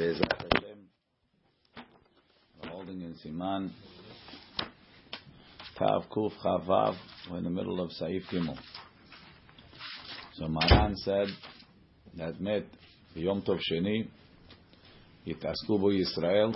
[0.00, 0.16] We're
[2.70, 3.70] holding in Siman
[5.76, 6.96] Tav Kuf Chavav.
[7.30, 8.56] We're in the middle of Saif Gimel.
[10.36, 11.28] So Maran said
[12.16, 12.64] that met
[13.14, 14.08] the Yom Tov Sheni
[15.26, 16.54] Yitasku Bo Yisrael.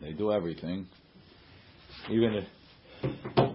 [0.00, 0.86] They do everything,
[2.08, 2.44] even if.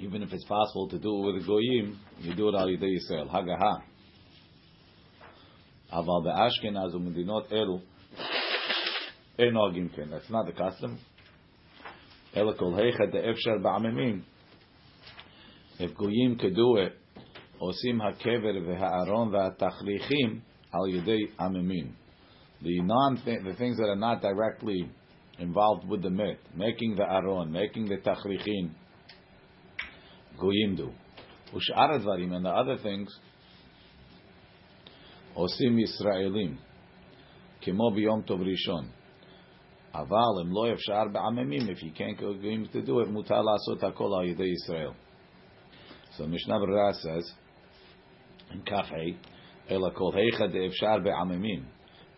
[0.00, 3.28] Even if it's possible to do it with the goyim, you do it al Yisrael.
[3.28, 3.82] Hagaha.
[5.97, 7.79] אבל באשכנז ומדינות אלו
[9.39, 10.09] אין נוהגים כן.
[10.09, 10.97] That's not the custom.
[12.37, 14.21] אלא כל היכא דאפשר בעממים.
[15.79, 17.19] If גויים could do it,
[17.57, 20.39] עושים הקבר והארון והתכריכים
[20.71, 21.91] על ידי עממים.
[22.61, 24.89] The non the things that are not directly
[25.39, 28.71] involved with the myth, making the aron, making the tachrichin,
[30.39, 30.91] goyim do.
[31.53, 33.09] Ushar advarim and the other things,
[35.37, 36.55] עושים ישראלים,
[37.61, 38.85] כמו ביום טוב ראשון.
[39.93, 42.33] אבל אם לא אפשר בעממים, if you can't go
[42.73, 44.91] to do it, מותר לעשות הכל על ידי ישראל.
[46.17, 47.33] So Mishnah Berurah says,
[48.51, 48.81] in כ"ה,
[49.71, 51.63] אלא כל היכא דאפשר בעממים,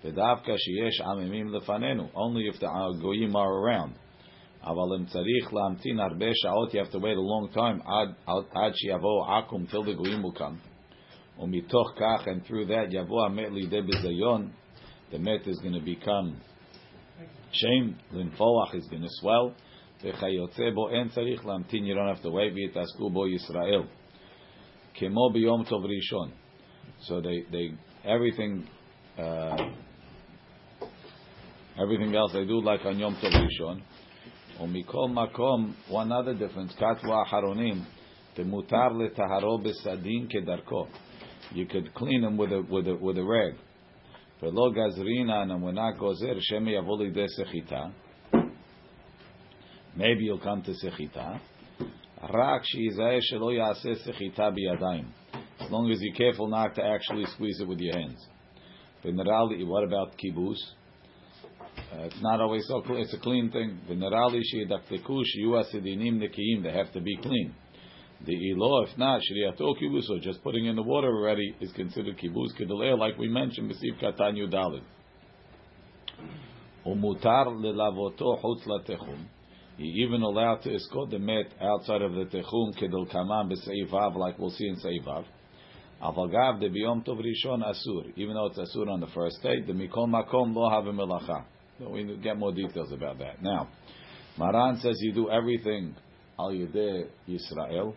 [0.04, 2.68] ודווקא שיש עממים לפנינו, only if the
[3.02, 4.00] goyim are around.
[4.64, 8.10] אבל אם צריך להמתין הרבה שעות, you have to wait a long time, עד,
[8.56, 10.69] עד שיבוא עכו"ם, till the goyim will come.
[11.40, 14.50] ומתוך כך, and through that, יבוא המת לידי ביזיון,
[15.12, 16.34] the met is going to become
[17.52, 19.52] shame, לנפוח is going to swell,
[20.04, 23.82] וכיוצא בו אין צריך להמתין, you don't have to wait, ויתעסקו בו ישראל.
[24.94, 26.30] כמו ביום טוב ראשון.
[27.02, 27.72] So they, they,
[28.06, 28.64] everything,
[29.18, 29.58] uh,
[31.78, 33.82] everything else they do like on Yom Tov Rishon.
[34.62, 37.76] ומכל מקום, one other difference, כתבו האחרונים,
[38.38, 40.86] דמותר לטהרו בסדין כדרכו.
[41.53, 43.55] you could clean them with a with a with a rag.
[44.43, 47.93] And not gozer shemi avoli de sechita.
[49.97, 51.41] Maybe you'll come to sechita.
[52.33, 55.07] Rak shelo sechita biyadayim.
[55.61, 58.27] As long as you're careful not to actually squeeze it with your hands.
[59.05, 60.57] V'nerali, what about kibbutz?
[61.93, 63.01] Uh, it's not always so clean.
[63.01, 63.79] It's a clean thing.
[63.89, 66.63] V'nerali sheyidakteku sheyu asidinim.
[66.63, 67.55] They have to be clean.
[68.27, 72.19] The ilo, if not, shriyato kibus, or just putting in the water already, is considered
[72.19, 74.83] kibus kedaleh, like we mentioned, b'siv katan yudalid.
[76.87, 79.25] Umutar lelavoto chutz latechum.
[79.79, 84.39] He even allowed to escort the met outside of the techum kedol kaman b'seivav, like
[84.39, 85.25] we'll see in seivav.
[86.03, 88.13] Avagav de biyom tov rishon asur.
[88.17, 91.45] Even though it's asur on the first day, the mikol makom lo have melacha.
[91.91, 93.43] We get more details about that.
[93.43, 93.69] Now,
[94.37, 95.95] Maran says you do everything
[96.39, 97.95] al yedei Yisrael.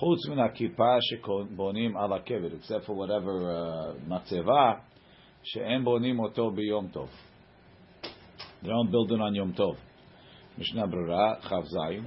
[0.00, 4.80] Chutz min ha-kippah shebonim al kever except for whatever uh, matzeva
[5.42, 7.08] she'en bonim oto biyom tov.
[8.62, 9.76] They don't build it on Yom Tov.
[10.58, 12.06] Mishnah Berurah, Chav Zayin,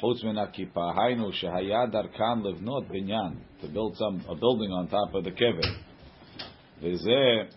[0.00, 5.12] Chutz min ha-kippah, haynu shehaya darkan levnot binyan, to build some, a building on top
[5.14, 5.60] of the kever.
[6.82, 7.48] V'zeh,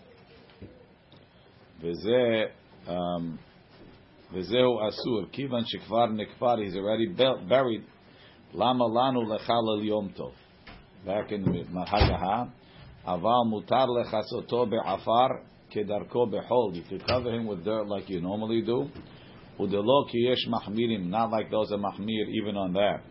[1.84, 2.50] v'zeh,
[2.88, 3.38] um,
[4.34, 7.07] וזהו אסור, כיוון שכבר נקבר, he's already
[7.47, 7.84] buried,
[8.56, 10.31] למה לנו לחלל יום טוב?
[11.06, 12.44] back in הגהה,
[13.06, 15.28] אבל מותר לכסותו בעפר
[15.69, 19.00] כדרכו בחול, you could cover him with dirt like you normally do,
[19.62, 23.02] ודלא כי יש מחמירים, not like those are מחמיר even on that.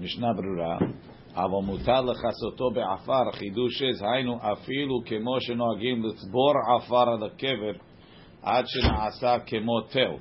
[0.00, 0.78] משנה ברורה,
[1.34, 7.72] אבל מותר לכסותו בעפר, חידוש is, היינו אפילו כמו שנוהגים לצבור עפר על הקבר,
[8.42, 10.16] עד שנעשה כמו תל,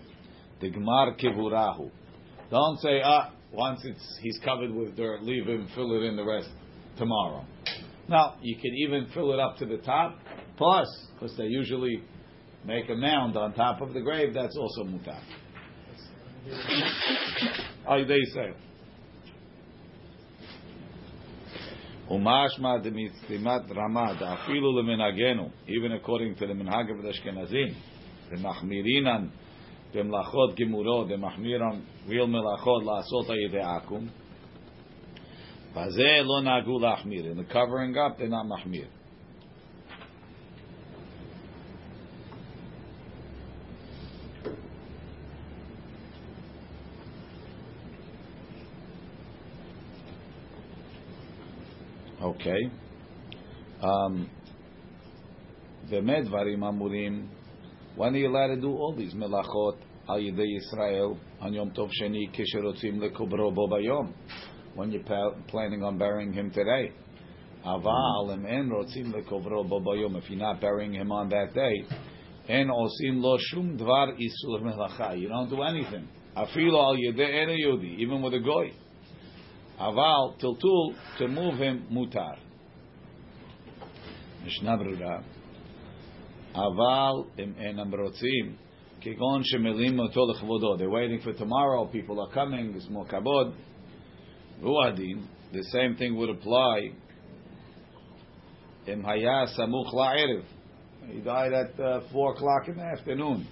[0.59, 1.89] דגמר קבורהו.
[2.51, 6.24] Don't say, ah, once it's he's covered with dirt, leave him, fill it in the
[6.24, 6.48] rest
[6.96, 7.44] tomorrow.
[8.08, 10.18] Now you can even fill it up to the top,
[10.56, 12.02] plus because they usually
[12.64, 14.34] make a mound on top of the grave.
[14.34, 15.20] That's also mutar.
[17.88, 18.52] oh, they say.
[22.10, 25.50] Umashma demitzimat rama da'afilu leminagenu.
[25.68, 27.76] even according to the minhag of the Ashkenazim,
[28.30, 29.30] the machmirinan
[29.94, 34.06] במלאכות גמורות, ומחמירן real מלאכות לעשות על ידי עכו"ם,
[35.76, 37.24] בזה לא נהגו להחמיר.
[37.32, 38.86] In the covering up, they're not מחמיר.
[52.22, 52.70] Okay.
[53.82, 54.26] Um,
[55.90, 57.26] באמת דברים אמורים
[57.96, 59.78] when are you allowed to do all these melachot
[60.08, 64.12] al yedei Yisrael on Yom Tov Sheni kisherotzim lekubro bo bayom?
[64.74, 65.02] When you're
[65.48, 66.92] planning on burying him today,
[67.64, 70.16] Aval em en rotzim lekovro bobayom.
[70.16, 71.84] If you're not burying him on that day,
[72.48, 75.18] en osim lo shum dvar isur melacha.
[75.20, 76.08] You don't do anything.
[76.36, 78.72] Afilo al yedei ene yudi, even with a goy.
[79.78, 82.38] Aval tiltul to move him mutar.
[84.42, 84.78] Mishnah
[86.54, 88.56] Aval rotzim.
[89.04, 90.78] Kegon shemelim oto lechvodo.
[90.78, 91.86] They're waiting for tomorrow.
[91.86, 92.74] People are coming.
[92.74, 93.54] It's more kabod.
[94.62, 95.24] Ruadin.
[95.52, 96.92] The same thing would apply.
[98.86, 100.44] Haya samuch la'erev.
[101.12, 103.46] He died at uh, four o'clock in the afternoon.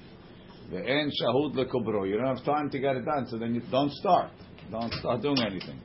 [0.73, 2.09] En shahud lekubro.
[2.09, 4.31] You don't have time to get it done, so then you don't start.
[4.71, 5.81] Don't start doing anything.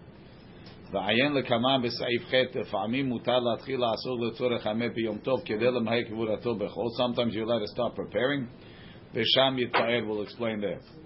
[0.92, 6.54] ועיין לקמה בסעיף ח' לפעמים מותר להתחיל לעשות לצורך המת ביום טוב כדי למהר קבורתו
[6.54, 6.86] בחול.
[6.98, 8.68] Sometimes you're allowed to start preparing.
[9.14, 10.98] ושם יתפאר, will explain that.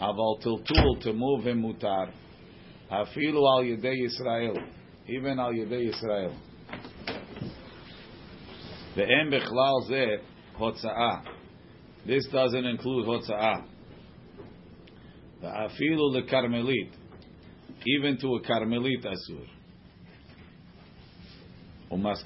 [0.00, 2.04] אבל טלטול, to move him מותר.
[2.88, 4.52] אפילו על ידי ישראל.
[5.06, 6.30] even על ידי ישראל.
[8.96, 10.06] ואין בכלל זה
[10.56, 11.16] הוצאה.
[12.06, 13.54] This doesn't include הוצאה.
[15.40, 17.01] ואפילו לכרמלית.
[17.85, 19.45] even to a Carmelit Asur.
[21.91, 22.23] And most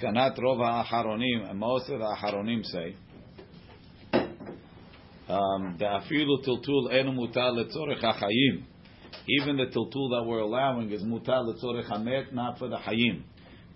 [1.89, 2.95] of Acharonim say,
[5.30, 8.63] um, the afilu tiltul enu mutar letzorech hachayim.
[9.27, 13.24] Even the tiltul that we're allowing is mutar letzorech hamet, not for the hayim.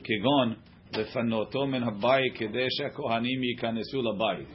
[0.02, 0.56] Kegon
[0.94, 4.48] lefanoto min habayit kedesha kohanim yikanesu labayit.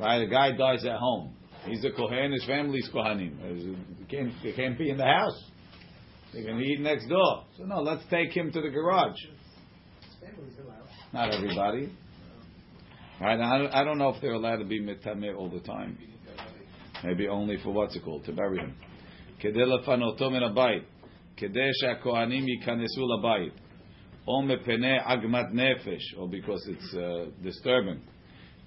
[0.00, 1.36] Right, a guy dies at home.
[1.66, 2.32] He's a kohen.
[2.32, 3.76] His family's kohanim.
[3.98, 5.40] He can't, he can't be in the house.
[6.33, 7.45] They're going to eat next door.
[7.57, 9.17] So no, let's take him to the garage.
[11.11, 11.91] Not everybody.
[13.19, 13.39] Right?
[13.39, 15.97] I, I don't know if they're allowed to be mitameh all the time.
[17.03, 18.75] Maybe only for what's it called to bury him.
[19.39, 20.83] כדי לפנותו מן הבית,
[21.37, 23.53] כדי שהכהנים ייכנסו לבית,
[24.27, 27.99] או מפני עגמת נפש, or because it's uh, disturbing.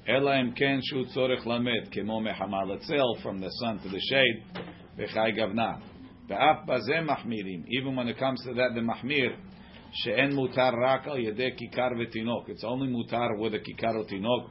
[0.08, 4.58] אלא אם כן שהוא צורך למד, כמו מחמה לצל, from the sun to the shade,
[4.96, 5.72] וחי גבנה.
[6.28, 7.62] ואף בזה מחמירים.
[7.66, 9.36] Even when it comes to that, the מחמיר,
[9.92, 12.48] שאין מותר רק על ידי כיכר ותינוק.
[12.48, 14.50] It's only מותר with a כיכר ותינוק,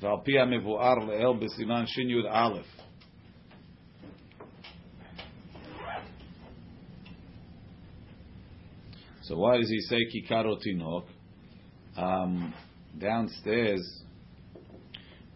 [0.00, 2.48] ועל פי המבואר לאל בסימן שי"א.
[9.22, 11.04] So why does he say כיכר ותינוק?
[11.96, 12.54] Um,
[12.98, 14.02] downstairs,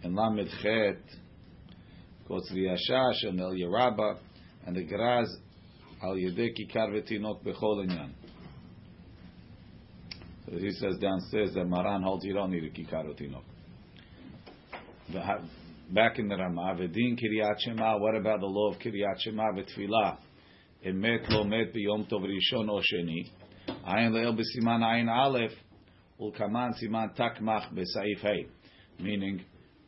[0.05, 1.03] in Lamed Chet,
[2.29, 4.19] goes to the Ashash and El Yeraba,
[4.65, 5.27] and the Graz
[6.02, 7.88] al yedei kikar v'tinok bechol.
[10.46, 13.44] So he says downstairs that Maran holds you don't need a kikar v'tinok.
[15.90, 17.98] Back in the Ramah, v'din kiryat shema.
[17.98, 20.18] What about the law of kiryat shema v'tfilah?
[29.00, 29.42] Meaning,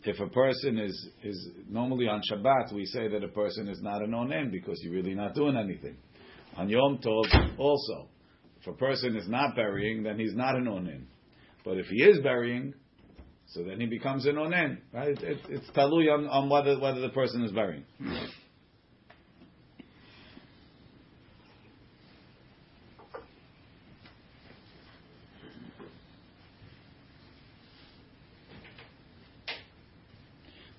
[0.04, 4.02] if a person is is normally on Shabbat, we say that a person is not
[4.02, 5.98] an onen because you're really not doing anything.
[6.56, 8.08] On Yom Tov, also,
[8.62, 11.04] if a person is not burying, then he's not an onen.
[11.64, 12.74] But if he is burying,
[13.48, 14.78] so then he becomes an onen.
[14.94, 15.10] Right?
[15.10, 17.84] It, it, it's talui on, on whether whether the person is burying.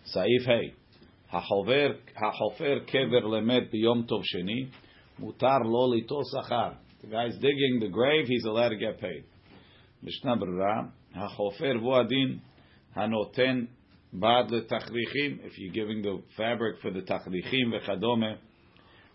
[0.10, 0.86] סעיף ה'
[2.16, 4.66] החופר קבר למת ביום טוב שני,
[5.20, 6.72] מותר לו ליטול שכר.
[7.02, 9.24] The guy's digging the grave, he's allowed to get paid.
[10.04, 10.82] משנה ברורה,
[11.16, 12.38] החופר והוא הדין
[12.96, 13.66] הנותן
[14.14, 18.34] בד לתכריכים, if you're giving the fabric for the תכריכים וכדומה,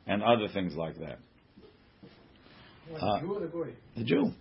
[0.07, 1.19] and other things like that.
[2.97, 3.73] Uh, Jew or the goy?
[3.97, 4.33] The Jew.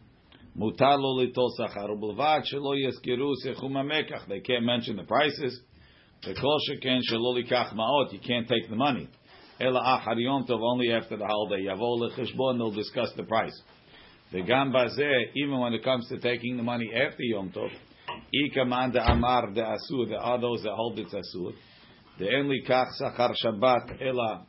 [0.55, 4.27] מותר לו ליטול שכר, ובלבד שלא יזכרו סכום המקח.
[4.27, 5.61] They can't mention the prices.
[6.24, 9.08] the You can't take the money.
[9.60, 11.64] Ela achar Yom Tov only after the holiday.
[11.64, 12.58] Yavol lecheshbon.
[12.58, 13.62] They'll discuss the price.
[14.32, 17.70] The gambazeh, even when it comes to taking the money after Yom Tov,
[18.34, 20.08] ikaman de amar de asur.
[20.08, 21.52] There are those that hold it asur.
[22.18, 24.46] The only kach sachar Shabbat ela.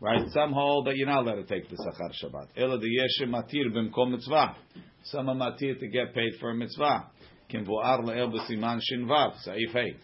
[0.00, 2.48] Right, some hold that you're not allowed to take the sachar Shabbat.
[2.56, 4.56] Ela the yeshe matir b'mkom mitzvah.
[5.04, 7.06] Some are matir to get paid for a mitzvah.
[7.48, 9.34] Kim vo'ar le'el b'siman shinvav.
[9.46, 9.96] Saif hey.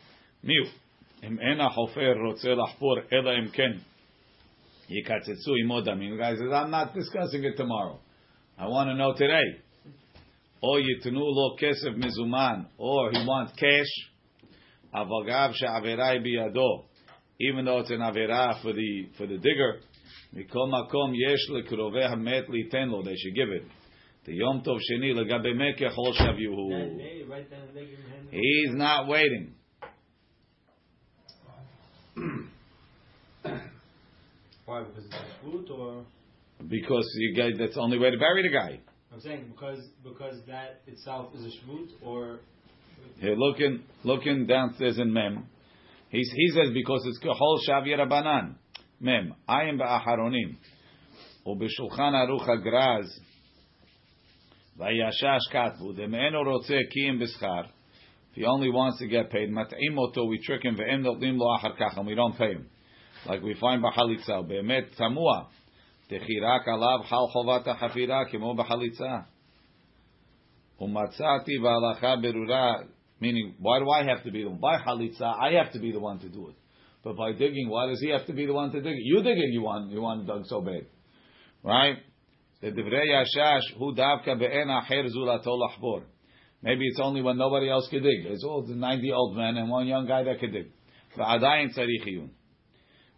[0.45, 0.65] Miu.
[1.24, 3.72] אם אין החופר רוצה לחפור, אלא אם כן
[4.90, 6.20] יקצצו עמו דמים.
[6.22, 8.00] Guys, I'm not discussing it tomorrow.
[8.58, 9.60] I want to know today.
[10.64, 14.10] או יתנו לו כסף מזומן, or he wants cash,
[14.94, 16.84] אבל גם שהעבירה היא בידו,
[17.42, 19.84] even though it's an עבירה for the, for the digger,
[20.34, 23.64] מכל מקום יש לקרובי המת ליתן לו, they should give it.
[24.26, 26.70] The Yom Tov Sheni legabe me kechol shavihu.
[26.70, 29.54] That day, right then and there, give him hand- He's not waiting.
[34.66, 34.84] Why?
[34.84, 36.06] Because it's a fruit, or
[36.68, 38.80] Because you guys, that's the only way to bury the guy.
[39.12, 42.40] I'm saying because because that itself is a shvut, or
[43.20, 45.46] Here, looking, looking downstairs in Mem,
[46.10, 48.56] he's, he says because it's kehol shavi rabanan.
[49.00, 50.58] Mem, I am ba'aharonim.
[51.46, 53.26] ובשולחן ערוך הגרז,
[54.78, 57.62] וישש כתבו, דמאינו רוצה קיים בשכר,
[58.32, 61.56] if he only wants to get paid, מטעים אותו, we trick him, והם נותנים לו
[61.56, 62.64] אחר כך, and we don't pay him.
[63.26, 65.44] Like we find בחליצה, באמת תמוה,
[66.08, 69.18] תחי רק עליו חל חובת החפירה, כמו בחליצה.
[70.82, 72.74] ומצאתי בהלכה ברורה,
[73.22, 74.60] meaning, why do I have to be the one?
[74.60, 76.56] By halitza, I have to be the one to do it.
[77.04, 79.04] But by digging, why does he have to be the one to dig it?
[79.04, 80.86] You dig it, you want, you want it dug so bad.
[81.64, 81.98] Right?
[82.62, 86.04] The divrei yashash, hu davka be'en acher zulato lachbor.
[86.62, 88.26] Maybe it's only when nobody else can dig.
[88.26, 90.72] It's all the 90 old men and one young guy that can dig.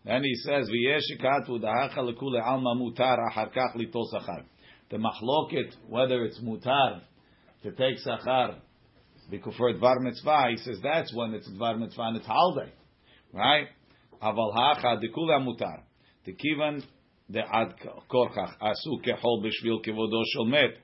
[0.05, 0.21] ועדיין צריך עיון.
[0.21, 4.41] Then he says, ויש שכתבו דהכה לכולי עלמא מותר אחר כך ליטול שכר.
[4.89, 7.01] The מחלוקת, whether it's mutar
[7.63, 8.55] to take sachar
[9.57, 12.71] for dvar mitzvah, he says that's when it's dvar mitzvah and it's holiday,
[13.33, 13.67] right?
[14.21, 15.83] Aval hacha dekula mutar.
[16.27, 16.83] Tekivan
[17.29, 17.73] de ad
[18.09, 20.75] korchach asu kechol b'shvil kevodo shel met.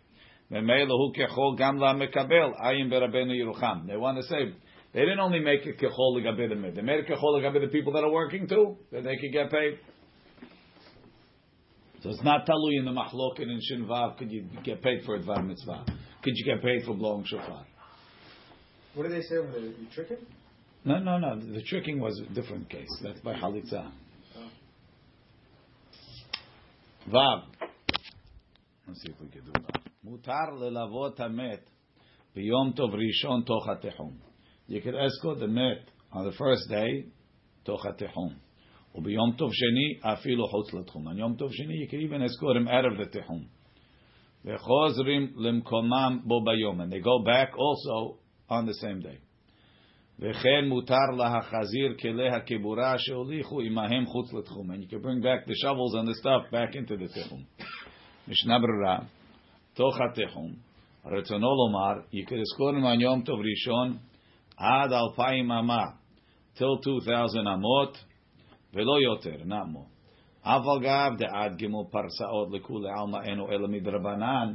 [0.52, 3.88] Memela hu kechol gam la mekabel ayim berabenu Yerucham.
[3.88, 4.54] They want to say
[4.93, 6.73] they didn't only make it kechol the.
[6.75, 9.79] They made it kechol the people that are working too, that they could get paid.
[12.03, 14.19] So it's not talui in the machloket in Shinvav.
[14.19, 15.85] Could you get paid for a dvar mitzvah?
[16.23, 17.65] Could you get paid for blowing shofar?
[18.95, 20.19] What do they say when they, you trick him?
[20.85, 21.39] No, no, no.
[21.39, 22.89] The tricking was a different case.
[23.03, 23.93] That's by halitza.
[27.09, 27.45] Vav.
[28.87, 29.81] Let's see if we can do that.
[30.05, 31.61] Mutar lelavot hamet
[32.37, 33.79] biyom tov rishon toch
[34.68, 37.06] You can escort the met on the first day
[37.64, 38.48] toch hatechum.
[38.96, 41.08] וביום טוב שני אפילו חוץ לתחום.
[41.08, 43.44] On יום טוב שני you can even escort him out of the תחום.
[44.46, 46.82] וחוזרים למקומם בו ביום.
[46.82, 48.18] And they go back also
[48.50, 49.18] on the same day.
[50.20, 54.72] וכן מותר להחזיר כלי הכיבורה שהוליכו עמהם חוץ לתחום.
[54.72, 57.44] And you can bring back the shovels and the stuff back into the תחום.
[58.28, 59.00] משנה ברירה,
[59.74, 60.54] תוך התחום,
[61.06, 63.98] רצונו לומר, you can escort him on יום טוב ראשון
[64.58, 65.84] עד אלפיים אמה,
[66.56, 68.04] till 2,000 אמות,
[68.74, 69.98] ולא יותר, not more.
[70.44, 74.54] אבל גב דעד גמול פרסאות לכולי עלמא אינו אלא מדרבנן,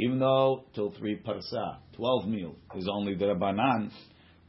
[0.00, 3.88] even though till three parsa, 12 meal is only דרבנן,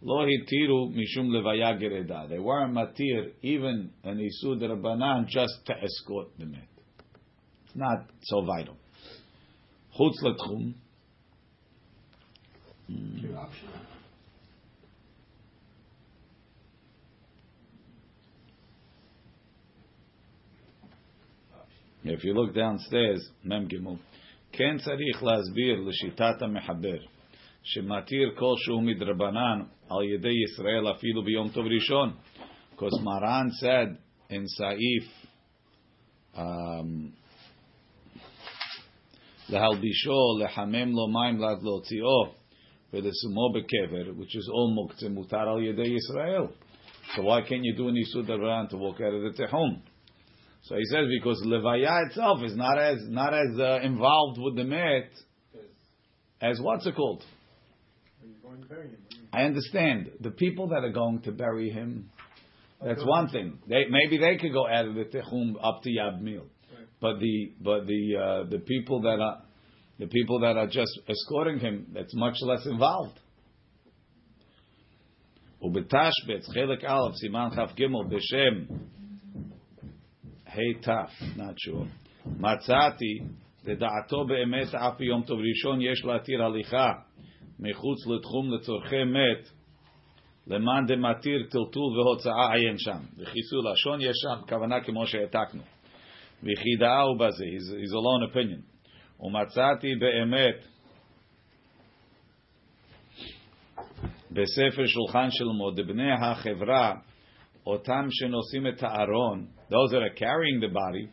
[0.04, 2.26] לא התירו משום לוויה גרדה.
[2.28, 6.80] They weren't matir even an איסור דרבנן just to escort the מת.
[7.66, 8.76] It's not so vital.
[9.92, 10.74] חוץ לתחום,
[22.08, 23.96] If you look downstairs, מם גמול,
[24.52, 26.98] כן צריך להסביר לשיטת המחבר,
[27.64, 32.14] שמתיר כלשהו מדרבנן על ידי ישראל אפילו ביום טוב ראשון.
[32.76, 33.98] Because Maran said
[34.30, 35.08] in Saif,
[36.36, 37.12] um,
[39.50, 42.34] להלבישו, לחמם לו מים לעד להוציאו,
[42.94, 46.48] ולשומו בקבר, which is all מוקצה מותר על ידי ישראל.
[47.16, 49.82] So why can't you do an Isur Darban to walk out of the Tehum?
[50.68, 54.64] So he says because levaya itself is not as not as uh, involved with the
[54.64, 55.12] met
[56.42, 57.24] as what's it called.
[58.22, 58.98] Are you going to bury him?
[59.34, 62.10] I understand the people that are going to bury him.
[62.82, 63.60] That's one thing.
[63.68, 66.46] They maybe they could go out of the techum up to Yab Mil,
[67.02, 69.42] but the but the uh, the people that are
[70.00, 73.20] the people that are just escorting him that's much less involved.
[75.64, 78.76] ובתשבץ חלק א' סימן כ"ג בשם
[80.49, 80.89] ה' ת',
[81.39, 81.87] sure.
[82.27, 83.19] מצאתי,
[83.65, 86.93] לדעתו באמת אף ביום טוב ראשון יש להתיר הליכה
[87.61, 89.49] מחוץ לתחום לצורכי מת,
[90.47, 92.99] למאן דמתיר טלטול והוצאה עיין שם.
[93.19, 95.63] וחיסול לשון יש שם, כוונה כמו שהעתקנו.
[96.43, 98.79] וכי דאהו בזה, his own opinion.
[99.21, 100.65] ומצאתי באמת
[104.31, 106.95] בספר שולחן שלמה, דבני החברה,
[107.69, 111.11] Otam shenosim et ha'aron, those that are carrying the body,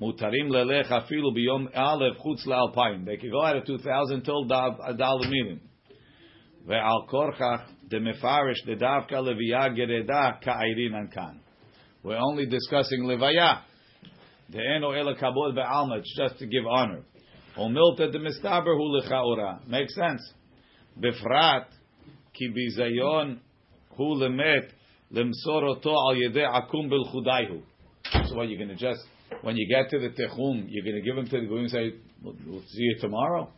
[0.00, 3.04] mutarim lelech afilu biyom alev chutz la'alpayim.
[3.04, 5.60] They can go out of 2,000 till Dav dal minim.
[6.66, 11.40] Ve'al korchach demefarish dedavka leviya gereda ka'irin ankan.
[12.02, 13.60] We're only discussing levaya.
[14.50, 17.02] De'eno ela kabod ve'alma, it's just to give honor.
[17.58, 19.66] Omilta demistaber hu lechaora.
[19.68, 20.32] Makes sense.
[20.98, 21.66] Befrat
[22.32, 23.40] ki bizayon
[23.90, 24.70] hu lemet
[25.12, 27.04] lemsor oto al yedei akum bil.
[28.26, 29.00] So what you're going to just
[29.42, 31.70] when you get to the techum, you're going to give him to the goyim and
[31.70, 33.50] say, we'll, we'll see you tomorrow.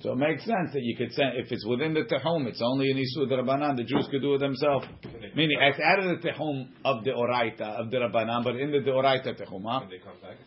[0.00, 2.90] So it makes sense that you could say if it's within the tehum, it's only
[2.90, 3.76] an isur the rabbanan.
[3.76, 4.86] The Jews could do it themselves.
[5.36, 8.78] Meaning it's out of the tehum of the oraita of the rabbanan, but in the
[8.78, 9.80] oraita tehum, huh?
[9.80, 10.38] Can they come back?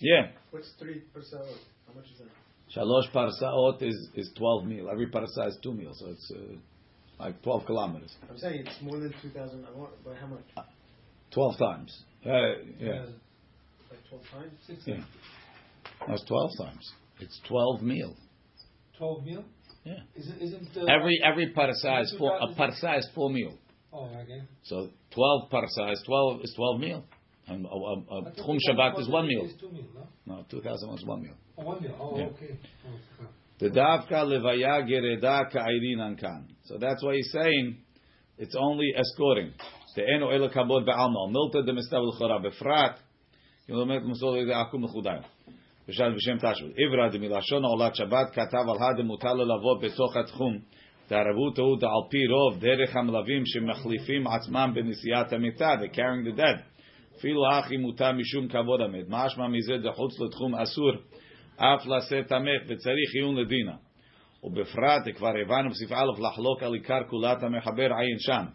[0.00, 0.30] Yeah.
[0.50, 1.44] What's three percent?
[1.86, 2.28] How much is that?
[2.76, 4.88] Shalosh parsaot is is twelve meal.
[4.90, 6.56] Every parsa is two meals, so it's uh,
[7.18, 8.14] like twelve kilometers.
[8.30, 9.66] I'm saying it's more than two thousand.
[10.04, 10.66] But how much?
[11.32, 11.96] Twelve times.
[12.24, 12.30] Uh,
[12.78, 13.06] yeah,
[13.90, 14.52] Like twelve times?
[14.86, 14.96] yeah.
[16.06, 16.92] That's twelve times.
[17.20, 18.14] It's twelve meal.
[18.98, 19.44] 12 meal?
[19.84, 19.94] Yeah.
[20.16, 22.36] Isn't, isn't uh, Every every parsa is four.
[22.36, 23.56] A parsa is four meal.
[23.92, 24.42] Oh, okay.
[24.64, 27.04] So twelve parsa is twelve is twelve meal.
[27.46, 29.44] And a, a, a I thought Tchum the Shabbat is one meal.
[29.46, 30.34] Is two meal, no?
[30.36, 31.34] No, two thousand is one meal.
[31.56, 31.96] Oh, one meal.
[31.98, 32.24] Oh, Yeah.
[32.26, 32.58] okay.
[32.86, 32.90] Oh,
[33.22, 33.30] okay.
[33.59, 36.47] The davka levaya gereda ka'irinan kan.
[36.65, 37.77] So that's why he's saying
[38.37, 39.53] it's only escorting.
[39.95, 41.31] The eno ela kabod ba'alma.
[41.31, 42.97] Milta de mistav l'chora befrat.
[43.67, 45.23] Kilomet musol ede akum l'chudayim.
[45.87, 46.71] ושאל בשם תשבות.
[46.77, 50.57] עברה דמלשון עולת שבת כתב על הדה מותר לו לבוא בתוך התחום.
[51.07, 56.61] תערבות הוא על פי רוב דרך המלווים שמחליפים עצמם בנסיעת המיטה, the carrying the dead.
[57.17, 59.05] אפילו הכי מותר משום כבוד המת.
[59.09, 60.91] משמע מזה דחוץ לתחום אסור
[61.57, 63.75] אף לשאת המת וצריך עיון לדינה.
[64.43, 68.45] ובפרט, כבר הבנו בסעיף א', לחלוק על עיקר כולת המחבר עין שם.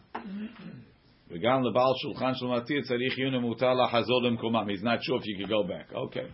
[1.30, 4.66] וגם לבעל שולחן של מתיר צריך עיון ומותר לחזור למקומם.
[4.68, 5.92] He's not sure if you could go back.
[5.92, 6.26] Okay.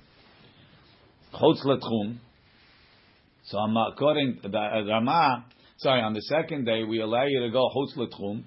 [1.32, 2.18] Chutz letchum.
[3.42, 5.44] So I'm according to the Rama,
[5.78, 8.44] sorry, on the second day we allow you to go chutz letchum.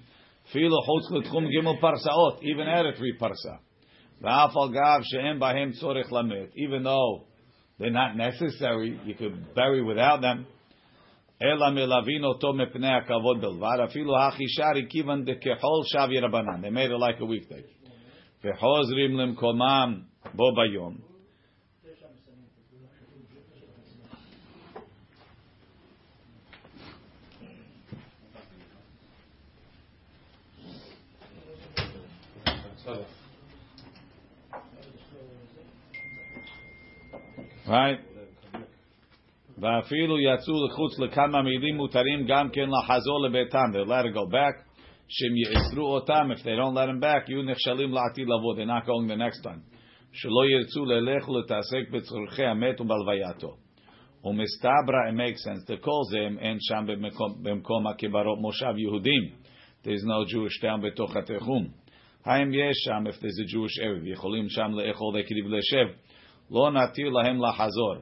[0.52, 3.58] Filo chutz letchum gimel parsaot, even at a three parsa.
[4.22, 6.50] V'af al gav she'em bahem tzorich lamet.
[6.56, 7.26] Even though
[7.78, 10.44] they're not necessary, you could bury without them.
[11.42, 16.64] אלא מלווין אותו מפני הכבוד בלבד, אפילו החישרי כיוון דכחול שבי רבנן.
[16.64, 17.62] They made it like a weekday.
[18.44, 20.00] וחוזרים למקומם
[20.34, 21.11] בו ביום.
[37.72, 38.18] Right?
[39.60, 43.70] ואפילו יצאו לחוץ לכמה מילים מותרים גם כן לחזור לביתם.
[43.72, 44.68] They let it go back.
[45.08, 48.54] שהם יאסרו אותם, if they don't let them back, יהיו נכשלים לעתיד לבוא.
[48.54, 49.78] They're not going the next time.
[50.12, 53.56] שלא ירצו ללך ולהתעסק בצורכי המת ובלווייתו.
[54.24, 59.22] ומסתברא, it makes sense, לכל זה אם אין שם במקום, במקום הקברות מושב יהודים.
[59.84, 61.68] There's no Jewish town בתוך התחום.
[62.24, 65.98] האם יש שם, if there's a Jewish area, יכולים שם לאכול לקריב לשב,
[66.52, 67.94] לא נתיר להם לחזור.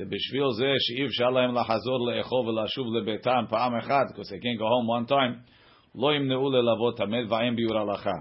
[0.00, 4.64] ובשביל זה שאי אפשר להם לחזור לאכול ולשוב לביתם פעם אחת, because they can't go
[4.64, 5.50] home one time,
[5.94, 8.16] לא ימנעו ללוות המת ואין ביור הלכה.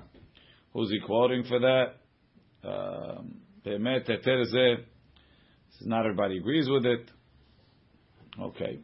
[0.74, 1.90] Who's he quoting for that?
[2.66, 2.70] Uh,
[3.66, 4.74] באמת, היתר זה,
[5.82, 7.12] not everybody agrees with it.
[8.40, 8.78] אוקיי.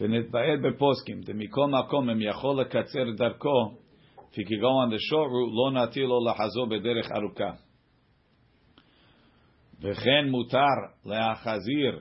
[0.00, 3.74] ונתבעט בפוסקים, דמכל מקום אם יכול לקצר דרכו,
[4.16, 7.61] if he could go on the short route, לא נתיר לו לחזור בדרך ארוכה.
[9.82, 12.00] וכן מותר להחזיר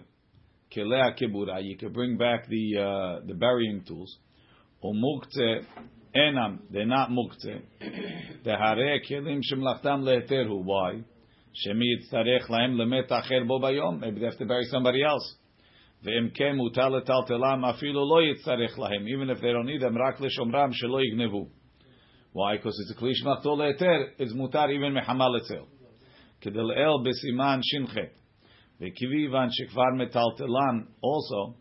[0.73, 4.19] כלי הקבורה, you could bring back the, uh, the burying tools,
[4.83, 5.69] ומוקצה
[6.15, 7.53] אינם, they're not מוקצה,
[8.43, 11.01] דהרי כלים שמלאכתם להיתר הוא, why?
[11.53, 15.47] שמי יצטרך להם למת אחר בו ביום, maybe they have to bury somebody else.
[16.03, 20.21] ואם כן מותר לטלטלם אפילו לא יצטרך להם, even if they don't need them, רק
[20.21, 21.47] לשומרם שלא יגנבו.
[22.33, 22.57] Why?
[22.57, 25.70] Because it's a כלי שמלאכתו להיתר, it's מותר even מחמל אצל.
[26.41, 27.95] כדלאל בסימן ש"ח.
[28.81, 31.53] וכיוון שכבר מטלטלן also,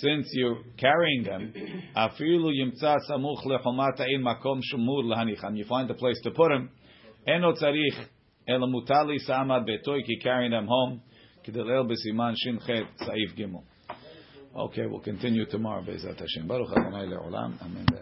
[0.00, 1.58] since you're carrying them,
[1.94, 6.82] אפילו ימצא סמוך לחומת העין מקום שמור להניחם, you find a place to put them,
[7.26, 8.08] אינו צריך,
[8.48, 11.12] אלא מותר להישאם עד ביתו, כי carrying them home,
[11.44, 13.44] כדלאל בסימן ש"ח, סעיף ג'.
[14.54, 16.48] Okay, we'll continue tomorrow, בעזרת השם.
[16.48, 17.98] ברוך ה' לעולם, אמן.